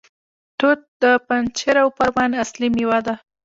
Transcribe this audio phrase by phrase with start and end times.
[0.59, 3.15] توت د پنجشیر او پروان اصلي میوه ده.